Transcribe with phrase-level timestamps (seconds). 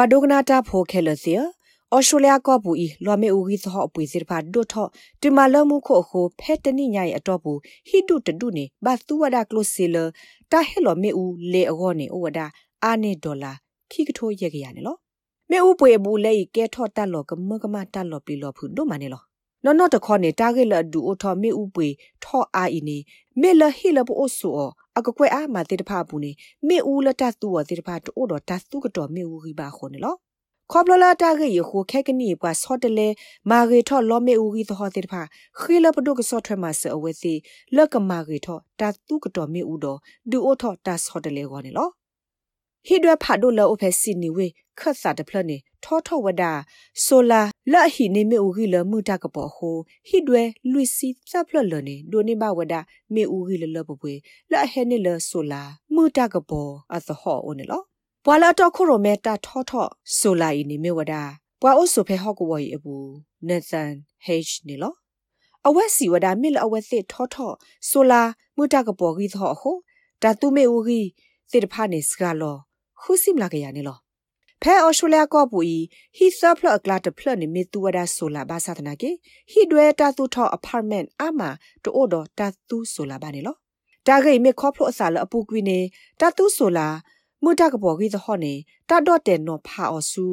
[0.00, 1.32] ပွာဒိုကနာတာဖိုခဲလစီ
[1.94, 4.86] ဩစတြေးလျကောပူဤလွမ်မေဦးကြီးသောအပွေစစ်ဖာဒိုထော
[5.20, 7.58] တူမလမှုခိုခိုဖဲတနိညာရဲ့အတော့ဘူး
[7.88, 9.96] ဟိတုတတုနေဘတ်သူဝဒကလိုစီလ
[10.52, 12.38] တာဟဲလောမေဦးလေအောနေဩဝဒ
[12.84, 13.52] အာနေဒေါ်လာ
[13.90, 14.96] ခိကထိုးရက်ကြရနေလော
[15.50, 19.22] မေဦးပွေဘူးလေကဲထော့တက်လောကမကမတက်လောပလီလောဖုဒိုမနေလော
[19.64, 21.88] နော်နော်တခေါနေတာဂေလဒူအိုထောမေဦးပွေ
[22.24, 22.98] ထော့အာအီနေ
[23.40, 24.48] မေလဟီလပို့ဆူ
[24.98, 26.32] အကကွဲအားမတေတဖာဘူးနေ
[26.68, 30.16] မေဦးလတတူဝတေတဖာတိုးတော့တသူကတော့မေဦးကြီးပါခေါ်နေလော
[30.72, 33.08] ခေါပလလာတာဂေယခုခဲကနီပွားဆော့တလေ
[33.50, 35.22] မာဂေထောလောမေဦးကြီးသောတေတဖာ
[35.58, 37.34] ခီလပဒုကဆော့ထွဲမှာဆအဝဲစီ
[37.76, 39.98] လက်ကမာဂေထောတသူကတော့မေဦးတော့
[40.30, 41.88] ဒူအိုထောတဆော့တလေခေါ်နေလော
[42.86, 44.46] ဟိဒွဲဖာဒိုလောအဖက်စီနီဝေ
[44.78, 46.44] ခတ်စာတဖလနေ ထောထောဝဒ
[47.04, 47.42] ဆိုလာ
[47.72, 49.76] လာဟိနေမေဦးကြီးလမှုတကပေါ်ဟို
[50.08, 50.42] ဟိဒွဲ
[50.72, 52.74] လူစီစဖလလနေဒိုနေဘဝဒ
[53.14, 54.14] မေဦးကြီးလလပပွေ
[54.52, 55.62] လာဟဲနေလဆိုလာ
[55.94, 57.82] မှုတကပေါ်အသဟောအိုနေလော
[58.24, 59.86] ပွာလာတော့ခုရိုမဲတာထောထော
[60.18, 61.14] ဆိုလာဤနေမေဝဒ
[61.60, 63.10] ပွာအိုဆိုဖဲဟော့ကဝေအဘူး
[63.48, 63.90] နက်ဆန်
[64.24, 64.94] ဟေ့နေလော
[65.66, 67.52] အဝက်စီဝဒမိလအဝက်စစ်ထောထော
[67.88, 68.22] ဆိုလာ
[68.56, 69.76] မှုတကပေါ်ကြီးသောဟို
[70.22, 71.08] တာတူမေဦးကြီး
[71.50, 72.56] စစ်တဖာနေစကလော
[73.00, 73.98] ခုစိမလာကရနေလော
[74.70, 75.76] ဖဲအော်စတြေးလျကောပူဤ
[76.16, 79.10] ဟီဆပ်ဖလအကလာတဖလနေမီတူဝဒါဆိုလာဘာသာတနာကေ
[79.50, 81.40] ဟီဒွဲတာတူထောအပါတ်မန့်အမ
[81.84, 83.56] တိုးတော့တာတူဆိုလာပါနေလော
[84.06, 85.78] တာဂိမေခေါဖလအစာလအပူကွီနေ
[86.20, 86.88] တာတူဆိုလာ
[87.42, 88.54] မူတကပေါ်ကြီးသဟောနေ
[88.90, 90.24] တာတော့တဲ့နော်ဖာအော်ဆူ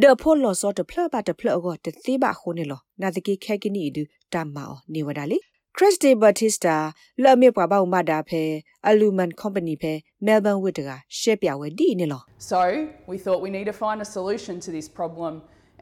[0.00, 4.02] ဒေဖိုလောစောတဖလပါတဖလအောတသေးပါခုံးနေလောနာတကေခဲကိနီဒူ
[4.32, 5.38] တမ္မာအောနေဝဒါလီ
[5.78, 6.76] Chris De Bautista
[7.22, 8.42] လမေပွားပေါမတာဖဲ
[8.88, 9.92] Aluman Company ဖဲ
[10.26, 12.58] Melbourne ဝစ်တကရှက်ပြဝဲဒီနေလော So
[13.10, 15.32] we thought we need to find a solution to this problem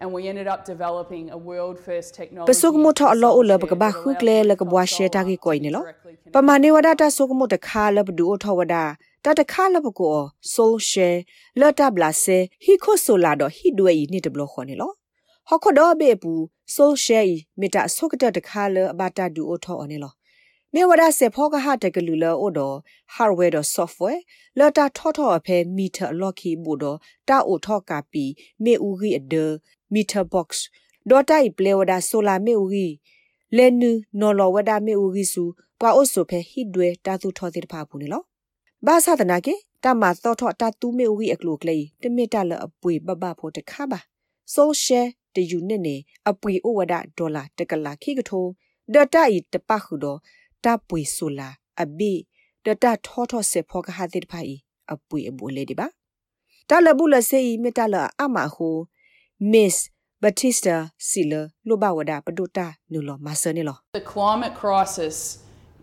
[0.00, 5.82] and we ended up developing a world first technology ပစုကမထအလောအလဘကဘာခုကလေလကဘွားရှက်တာကြီးကိုနေလော
[6.34, 8.74] ပမာနေဝဒတာစုကမတခါလဘဒူထဝဒ
[9.24, 10.16] တတခါလဘကို
[10.54, 11.16] ဆိုရှယ်
[11.60, 14.92] လတ်တဘလာဆေဟီခိုဆိုလာတော့ဟီဒွေဤနေတဘလခေါ်နေလော
[15.48, 16.32] ဟောခဒဘေပူ
[16.74, 17.28] ဆိုရှယ်
[17.60, 20.12] မီတာဆုကတတခါလအဘတာဒူအိုထောအနေလော
[20.74, 22.60] မေဝဒါစေဖောကဟာတကလူလောအိုဒ
[23.14, 24.20] hardware တော့ software
[24.58, 28.24] လတာထောထောအဖဲ meter lock key ဘူတော့တာအိုထောကပီ
[28.64, 29.34] မေဦးကြီးအဒ
[29.94, 30.48] meter box
[31.10, 32.94] ဒေါ်တိုင်ပလေဝဒါဆိုလာမေဦးကြီး
[33.56, 33.90] လဲနူ
[34.20, 35.44] နော်လောဝဒါမေဦးကြီးစု
[35.80, 38.22] ပွာအိုဆိုဖဲဟိဒွဲတာသူထောတဲ့တဖာဘူးနေလော
[38.86, 44.00] ဘာသာတနာကေတမသောထောတာတူမေဦးကြီးအကလုကလေးတမစ်တလအပွေဘဘဖို့တခါပါ
[44.54, 45.96] social တယူနစ်နေ
[46.28, 48.46] အပွေဩဝဒဒေါ်လာတကလာခိကထို
[48.94, 50.18] ဒတာဤတပခုတော့
[50.64, 51.48] တပွေဆူလာ
[51.82, 52.12] အဘိ
[52.64, 54.54] ဒတာထောထောစေဖောကဟာတိဖိုင်
[54.92, 55.86] အပွေအဘူလေဒီပါ
[56.68, 58.76] တလဘူးလစေဤမတလအမဟို
[59.52, 59.76] miss
[60.22, 60.76] batista
[61.08, 65.16] sila lobawada padota nulo masane lo the climate crisis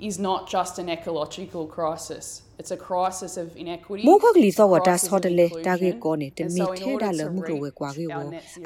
[0.07, 2.25] is not just an ecological crisis
[2.61, 8.17] it's a crisis of inequity မိုးခကလီသောဝတာဆောဒလေတာဂေကောနေတမီထဲဒါလမှုကဝဲကွာကေဝ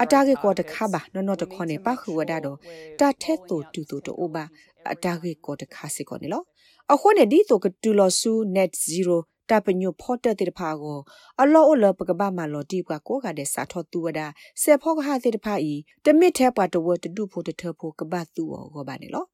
[0.04, 2.58] အတာဂေကောတခါပါနော်နော်တခေါနေပခုဝဒါတော့
[3.00, 4.44] တာထဲတူတူတူတိုဘာ
[4.92, 6.44] အတာဂေကောတခါစီကောနေလော
[6.94, 8.72] အခုနေဒီတော့ကတူလောဆူ net
[9.14, 11.00] 0တပညိုဖော့တဲ့တဲ့ဖာကို
[11.42, 14.20] အလောအလောပကပမလောတိကွာကိုကတဲ့စာထောတူဝဒ
[14.62, 15.74] ဆေဖောကဟာတဲ့ဖာဤ
[16.06, 19.26] တမစ်ထဲပွားတဝတတူဖို့တထဖို့ကပတ်သူောကိုပါနေလော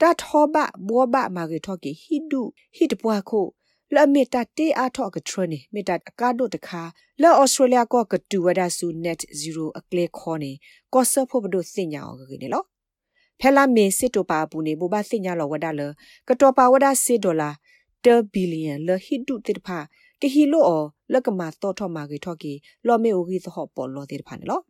[0.00, 0.56] တာထောဘ
[0.88, 2.42] ဘောဘမာကေထောကေဟိဒု
[2.76, 3.46] ဟိတပွားခို
[3.96, 6.82] လမီတာတေအားထောကထရနေမီတာအကာဒိုတခါ
[7.22, 10.52] လောဩစတြေးလျကောကတူဝဒါဆူ net 0အကလေခေါနေ
[10.94, 12.64] ကောဆဖို့ဘဒုစင်ညာောကေနေလော
[13.40, 15.82] ဖဲလာမေစစ်တိုပါပူနေဘောဘစင်ညာလောဝဒါလ
[16.28, 17.50] ကတောပါဝဒါစစ်ဒေါ်လာ
[18.04, 19.78] 1ဘီလီယံလဟိတုတိတဖာ
[20.20, 22.52] ကဟီလိုအောလကမာတော့ထောမာကေထောကေ
[22.86, 24.62] လောမေအိုဂီသဟောပေါ်လောတိတဖာနော်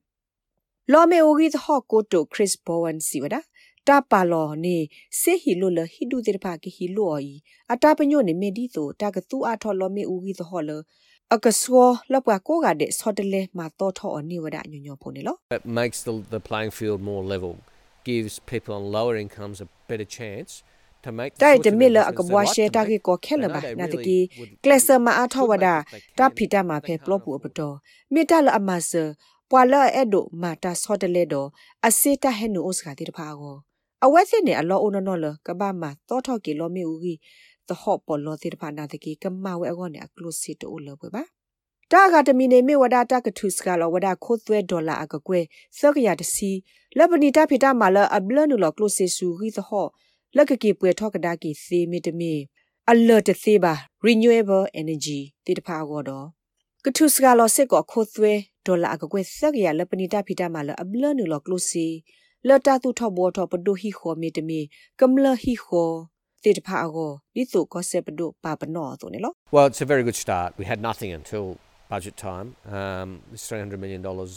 [0.92, 3.40] လောမေအိုဂီသဟောကိုတိုခရစ်ဘောဝန်စီဝဒါ
[3.88, 4.76] တာပါလောနေ
[5.20, 7.34] စေဟီလိုလဟိတုတိတဖာကဟီလိုအောီ
[7.72, 10.70] အတာပညိုနေမေဒီဆိုတာကသူအထောလောမေအိုဂီသဟောလ
[11.34, 17.52] အကဆောလပွားကိုကတဲ့ဆော့တလေမှာတော့ထောအနိဝဒညညဖို့နေလော It makes the the playing field more level
[18.08, 20.52] gives people on lower incomes a better chance
[21.42, 24.18] တိုင်တမီလအကဘွားရှဲတာကီကိုခဲလဘာနာတကီ
[24.64, 25.66] ကလဆာမအထောဝဒ
[26.18, 27.76] တာဖီတာမှာဖဲပလော့ပူအပတော်
[28.12, 28.92] မေတ္တလအမဆ
[29.50, 31.48] ပွာလအဲ့ဒိုမာတာဆော့တလေတော့
[31.86, 33.56] အစေတဟဲနူအိုစကတိတဖာကို
[34.04, 37.18] အဝက်စစ်နေအလောအိုနော်နော်လကဘာမှာတောထောက်ကီလောမီဦးကြီး
[37.68, 41.22] သဟော့ပေါ်လောတိတဖာနာတကီကမဝဲအကောနေအကလုစီတိုလောပဲပါ
[41.92, 45.40] တာဂါတမီနေမေဝဒတာကထုစကလောဝဒခိုသွဲဒေါ်လာအကကွဲ
[45.78, 46.50] စကရတစီ
[46.98, 49.88] လဘနီတာဖီတာမာလအဘလနူလောကလုစီဆူရီသဟော့
[50.36, 52.32] လက်ကကေပွေထောက်ကဒါကီစေမီတမီ
[52.90, 53.74] အလတ်သေးပါ
[54.06, 56.26] renewable energy တိတဖာကောတော့
[56.84, 58.32] ကထုစကလောစစ်ကိုခိုးသွဲ
[58.66, 61.86] ဒေါ်လာအကွယ်ဆက်ရလပနိတာဖီတာမလအဘလနူလောကလုစီ
[62.48, 64.60] လတာသူထောဘောထောပဒိုဟီခောမီတမီ
[65.00, 65.88] ကမ္လဟီခော
[66.42, 71.44] တိတဖာကောဒီစုကောဆေပဒိုပါပနောဆိုနေလော Well it's a very good start we had nothing until
[71.92, 72.48] budget time.
[72.78, 74.32] Um, this three hundred million dollars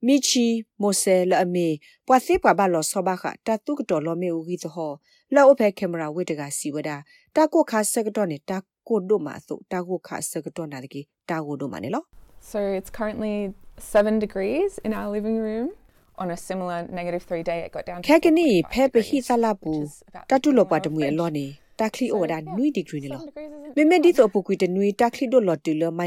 [0.06, 0.46] မီချီ
[0.82, 1.68] မိုဆဲလအမေ
[2.08, 4.92] ပွာစေပွာဘလောဆောဘခတာတုကတော်လောမေဦးကြီးသဟော
[5.36, 6.90] လောအဖဲကင်မရာဝိတကစီဝဒ
[7.36, 8.58] တာကိုခါစကတော့နေတာ
[8.88, 12.04] ကိုဒိုမာဆိုတာကိုခါစကတော့နာတကေတာကိုဒိုမာနေလော
[12.52, 13.36] So it's currently
[13.80, 15.70] seven degrees in our living room.
[16.18, 19.94] On a similar negative three day, it got down to ခဲကနီ4.5ဖဲပဟိ degrees, သလာပူ which is
[20.10, 21.46] about တတုလောပ the တမွေ equivalent လော of နေ
[21.80, 24.18] တာခလီ So, အိုဒါ yeah, နွီဒီဂရီနေလော7 degrees isn't မေမေဒီ bad.
[24.20, 26.02] တော့ပူကွီတနွေတခလီဒိုလော်တီလ -3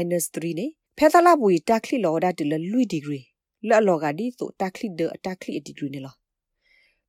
[0.59, 0.67] နေ
[0.97, 3.19] ဖဲသလာပူတခလီလောဒါတီလလူဒီဂရီ
[3.69, 6.13] လော်လောကဒီဆိုတခလီဒတခလီဒီဂရီနေလော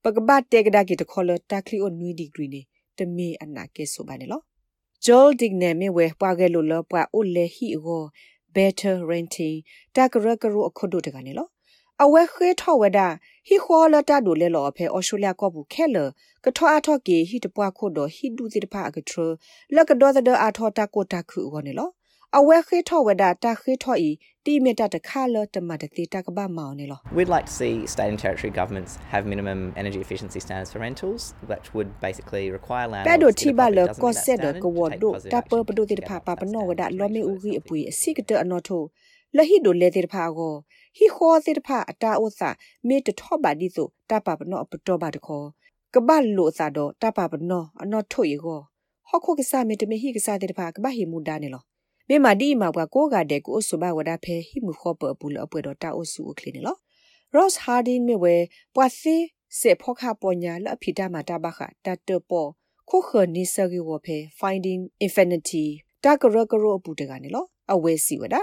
[0.03, 2.61] ပကပတ်တေကဒါကီတခေါ်လတခလီအိုနွီဒီဂရီနေ
[2.99, 3.29] တမေ
[8.55, 11.49] အနာကေဆိုပါနေလောဂျောလ်ဒစ်နေမေဝဲပွားကဲလိုလောပွားအိုလေဟီကို better renting တကရကရအခုဒိုတကနေလော
[12.01, 13.01] အဝဲခွေးထော်ဝဒ
[13.47, 15.99] ဟီခေါ်လတာဒိုလေလောဖဲအော်စတြေးလျကောဘူးခဲလ
[16.45, 19.29] ကထောအထော့ကေဟီတပွားခုဒိုဟီဒူတိတဖာကထရ
[19.75, 21.89] လကဒေါ်ဒအထောတာကိုတာခုဝနေလော
[22.39, 24.11] အဝဲခွေးထော်ဝဒတာခွေးထော်ဤ
[24.47, 31.23] တိမီတာတခါလတမတတိတကဘာမောင်နေလော We'd like to see state and territory governments have minimum energy efficiency standards for rentals,
[31.51, 33.91] which would basically require ပဲ landlords ဒို to တီ get a ဘာ property လ that
[33.91, 35.91] doesn't ကော meet that ဆက်ဒ standard ကဝ to take ဒို positive တပ action ပဒို to
[35.91, 37.79] တိ get ဖာ that ပါပနောဝ standard ဒ to လောမေ make ဥ sure ဂီ it's အပွေ
[37.81, 38.83] safe အစိကတအနော်ထို
[39.37, 40.55] လဟိဒိုလေတိဖာကို
[40.97, 42.51] ဟီခေါ်တိဖာအတာဥစာ
[42.89, 45.47] မေတထောပါဒီဆိုတပပနောပတောပါတခေါ်
[45.95, 48.61] ကဘလို့စာတော့တပပနောအနော်ထိုရေကို
[49.09, 51.65] ဟောခုကစားမေတမေဟိကစားတိဖာကဘဟိမူဒါနေလော
[52.09, 56.77] မေမာဒီမာဘကိုကတဲ့ကိုဆုဘဝဒဖဲဟိမူခောပပူလအပွေတော့တာအဆုအခလင်းနေလော
[57.35, 58.37] Ross Harding မေဝဲ
[58.75, 59.17] ပွာစီ
[59.59, 62.49] စေဖောခပညာလအဖိတာမာတာဘခတတ်တပေါ်
[62.89, 65.65] ခုခနိစဂီဝဖဲ Finding Infinity
[66.05, 68.37] တကရကရအပူတကနေလော အဝဲစီဝဒ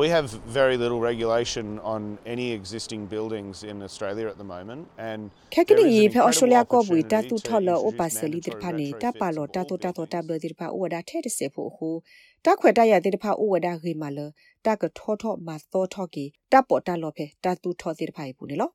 [0.00, 0.26] We have
[0.58, 2.02] very little regulation on
[2.34, 5.20] any existing buildings in Australia at the moment, and
[5.54, 8.86] ခက်ကနီ there is an ဖဲအော်စတြေးလျ incredible ကောဘူတ opportunity တူ to ထော်လော introduce အပါဆလီတ mandatory ဖာနေ
[8.88, 10.26] retrofits တပါလော of တ all တူတတူတ buildings.
[10.28, 11.88] ဘလတိဖာဥဝဒထဲတစေဖို့ဟု
[12.44, 14.18] တခွေတရတိဖာဥဝဒဂေမာလ
[14.66, 18.70] တကထောထောမသောထောကီတပေါ်တလောဖဲတတူထောတိဖာပူနေလော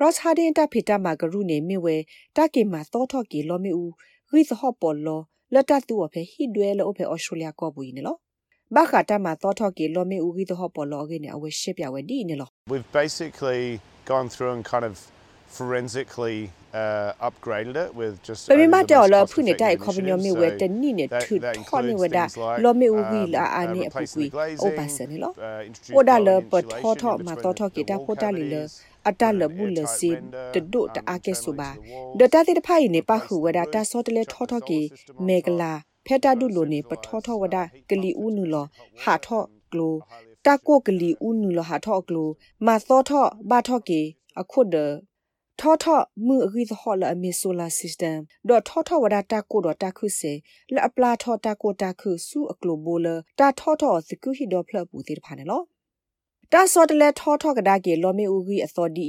[0.00, 1.96] Ross Harding တဖိတမဂရုနေမြဝဲ
[2.36, 3.92] တကေမသောထောကီလောမီဦး
[4.28, 5.20] ဂိသဟပေါ်လော
[5.54, 8.16] လတတူအဖဲဟိဒွဲလောဖဲအော်စတြေးလျကောဘူနေလော
[8.74, 13.64] ဘာခတာမသောထောကီလောမီဦးဂိသဟပေါ်လောဂေနေအဝဲရှေပြဝဲဒီနေလော We've basically
[14.12, 14.94] gone through and kind of
[15.58, 16.38] forensically
[16.80, 20.40] uh, upgraded it with just ပမေမ only the တော most လဖုန်တိုင် cost-effective ခေါပညောမီ initiatives.
[20.40, 23.68] ဝဲ So တနိနေ that- ထု that ထောနေ includes ဝဒ things like, လောမီဦးဂီ um, လာအာ uh,
[23.74, 27.30] နေအပူ replacing ကွီ the glazing, အိုပါစနေလော uh, introduce ဝဒါလ quality ပထော insulation ထော in မ
[27.30, 28.72] between သောထော the ကီတာ wall ဖိုတာလီလ cavities,
[29.08, 31.90] အတ put လ an ဘူးလ airtight စီ render, တဒုတ um, အာကေဆူ internally ပါ to the
[31.92, 35.24] walls, ဒတာတိတဖိုင်နေပါ replace ခု the ဝဒ roof, တာစောတလေ chuck ထော the ထောကီ solar system on
[35.28, 35.72] မေက top, လာ
[36.06, 37.56] ဖက်တာဒုလိုနေပထောထောဝဒ
[37.90, 38.66] ကလီဦးနူလော
[39.02, 39.42] ဟာထော
[39.72, 39.94] ကလို
[40.46, 42.28] တာကိုကလီဦးနူလောဟာထောကလို
[42.66, 44.00] မသောထောဘာထောကီ
[44.40, 44.76] အခုဒ
[45.60, 50.32] ထောထောမှုအဂိသဟောလအမီဆိုလာစီစတမ်ဒေါ်ထောထောဝဒတာကိုဒေါ်တာခုစေ
[50.74, 53.06] လအပလာထောတာကိုတာခုစုအကလိုဘိုလ
[53.38, 55.62] တာထောထောစကုဟီဒေါ်ဖလပူတိဖာနေလော
[56.52, 59.04] တာစောတလေထောထောကဒါကေလောမီဦးဂီအသောဒီ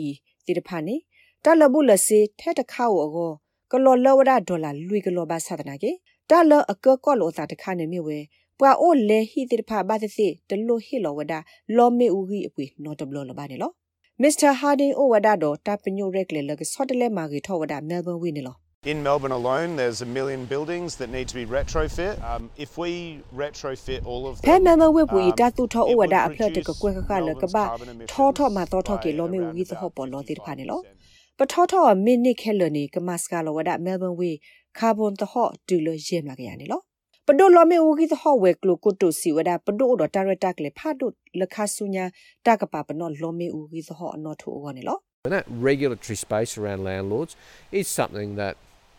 [0.45, 0.95] တိတဖာနေ
[1.43, 3.31] တာလဘူးလစေထဲတခါဝအော
[3.71, 5.91] ကလောလဝဒဒေါ်လာလွေကလောဘာသဒနာကေ
[6.29, 8.17] တာလအကကောလောတာတခါနေမြဝဲ
[8.59, 11.33] ပွာအိုလေဟီတိတဖာဘာသစီတလိုဟီလောဝဒ
[11.77, 13.71] လောမီဦးဂီအပွေနော်တဘလောလဘာနေလော
[14.19, 14.51] Mr.
[14.59, 18.53] Harding Owada do tapinyo rekle lag sotele magi thowada Melbourne wi ne lo.
[18.83, 22.15] In Melbourne alone, there's a million buildings that need to be retrofit.
[22.23, 25.81] Um, if we retrofit all of Phe them, Melbourne wi bu um, ta tu tho
[25.91, 28.07] it would Owada apla te ko reduce kwe ka ka le ka Melbourne's ba carbon
[28.13, 29.89] tho tho ma tho tho emissions ke lo by me around wi so about ho
[29.97, 30.77] po lo ti pha ne lo.
[30.81, 30.97] 55%.
[31.39, 34.31] ပထောထောမိနစ်ခဲလနေကမစကလောဝဒမဲလ်ဘန်ဝေ
[34.79, 36.81] ကာဘွန်တဟော့ဒူလရဲမကရနေလော
[37.27, 41.07] ပဒိုလောမေဝဂီသဟောဝဲကလိုကိုတိုစီဝဒပဒိုဒတာရတာကလေဖာဒု
[41.41, 42.05] လခါဆုညာ
[42.45, 47.33] တကပပနောလောမေဝဂီသဟောအနော်ထိုအောနေလော And that regulatory space around landlords
[47.79, 48.53] is something that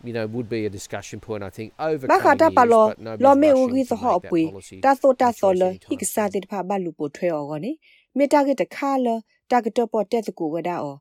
[0.07, 2.85] you know would be a discussion point I think over ဘာခ coming တာ years, ပါလော
[2.91, 6.13] but nobody's လောမေဝ rushing ဂီ to သဟော make that ပွေ policy တာသောတာသောလ choice ဟိက anytime
[6.15, 7.73] စားတဲ့ဖာဘလူပိုထွဲအောကနေ
[8.17, 9.07] မေတာကတခါလ
[9.53, 10.97] တာကတော့ပေါ်တက်တကူဝဒအော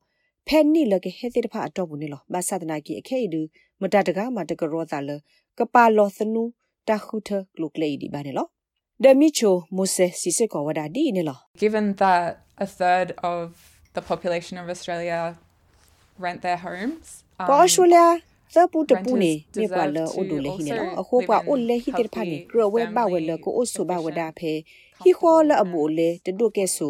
[0.47, 1.99] ဖဲနိလကဟဲတဲ့ဖာအတော့ဘူး
[3.81, 5.11] နေလောဘာသဒနာကီအခဲဒူမတတကမတကရောသာလ
[5.57, 6.43] ကပါလောသနူ
[6.87, 8.47] တာခုထကလုကလေဒီဘာနေလော
[9.03, 12.27] ဒမီချိုမိုဆေစီစကောဝဒဒီနေလော Given that
[12.65, 13.45] a third of
[13.95, 15.19] the population of Australia
[16.25, 17.07] rent their homes,
[17.49, 18.07] ပေါ် um, ရှူလျာ
[18.55, 24.53] သပူတပူနေမြေပွာလအိုဒိုလေဟိနေနော်အခုပွာအိုလေဟိတေဖာနေကရဝဲဘဝဲလကိုအိုဆူဘဝဒါဖေ
[25.03, 26.89] ဟီခေါ်လအဘူလေတဒုကဲဆူ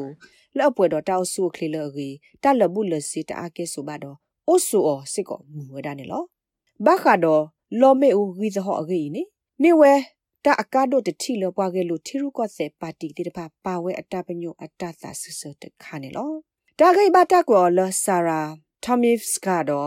[0.58, 2.10] လောပွဲတော့တောက်ဆူခလီလရီ
[2.44, 4.18] တလဘူးလစီတအကဲဆူဘာတော့
[4.48, 6.24] အိုဆူအောစစ်ကောမူဝဒါနေလော
[6.86, 7.44] ဘခါတော့
[7.82, 9.24] လောမေဦးဂီဇဟောအဂီနေ
[9.64, 9.94] နေဝဲ
[10.46, 16.32] တာအကားတို့တတိလပွားခဲ့လို့ထီရုကော့ဆေပါတီတေတဖာပါဝဲအတပညုအတသာဆဆတခါနေလော
[16.80, 18.42] တာဂိဘတာကောလဆာရာ
[18.84, 19.82] Tommy Skado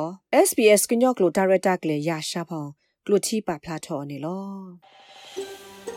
[0.48, 2.70] SBS ကညော့ကလိုဒါရတာကလေးရရှာဖောင်း
[3.06, 4.44] ကလိုတီပါဖလာထော်နေလော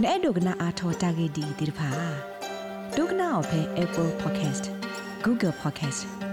[0.03, 1.89] နဲ့ဒုကနာအာထော်တာဂေဒီဒီဖာ
[2.97, 4.65] ဒုကနာအဖဲ Apple Podcast
[5.25, 6.32] Google Podcast